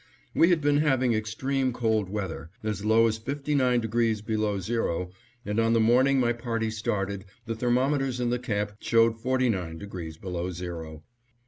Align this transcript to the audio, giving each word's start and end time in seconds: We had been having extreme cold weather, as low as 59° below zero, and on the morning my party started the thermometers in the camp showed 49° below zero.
We 0.33 0.49
had 0.49 0.61
been 0.61 0.77
having 0.77 1.13
extreme 1.13 1.71
cold 1.71 2.09
weather, 2.09 2.49
as 2.63 2.83
low 2.83 3.05
as 3.05 3.19
59° 3.19 4.25
below 4.25 4.59
zero, 4.59 5.11
and 5.45 5.59
on 5.59 5.73
the 5.73 5.79
morning 5.79 6.19
my 6.19 6.33
party 6.33 6.71
started 6.71 7.25
the 7.45 7.53
thermometers 7.53 8.19
in 8.19 8.31
the 8.31 8.39
camp 8.39 8.71
showed 8.79 9.17
49° 9.19 10.19
below 10.19 10.49
zero. 10.49 11.03